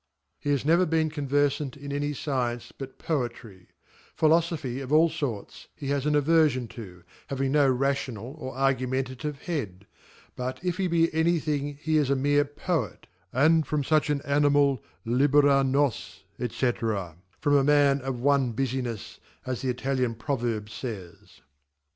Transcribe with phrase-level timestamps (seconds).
[0.39, 5.67] He has never been converfant in any Science but Poetry \ Philofophy, of all forts,
[5.75, 9.85] he has anaverfionto, h ay ingno ra tional or argumentative head;
[10.35, 17.55] but, if he beanythinghe is a meerPoet: and from fuch an Animal, libera nos,^ from
[17.55, 21.41] a man of one bufinejs, as the Italian Proverb fays.